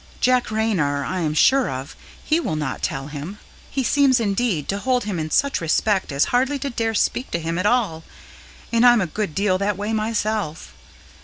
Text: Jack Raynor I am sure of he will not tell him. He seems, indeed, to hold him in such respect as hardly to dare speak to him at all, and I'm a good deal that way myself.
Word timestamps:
Jack 0.19 0.49
Raynor 0.49 1.05
I 1.05 1.19
am 1.19 1.35
sure 1.35 1.69
of 1.69 1.95
he 2.23 2.39
will 2.39 2.55
not 2.55 2.81
tell 2.81 3.05
him. 3.09 3.37
He 3.69 3.83
seems, 3.83 4.19
indeed, 4.19 4.67
to 4.69 4.79
hold 4.79 5.03
him 5.03 5.19
in 5.19 5.29
such 5.29 5.61
respect 5.61 6.11
as 6.11 6.25
hardly 6.33 6.57
to 6.57 6.71
dare 6.71 6.95
speak 6.95 7.29
to 7.29 7.39
him 7.39 7.59
at 7.59 7.67
all, 7.67 8.03
and 8.73 8.83
I'm 8.83 8.99
a 9.01 9.05
good 9.05 9.35
deal 9.35 9.59
that 9.59 9.77
way 9.77 9.93
myself. 9.93 10.73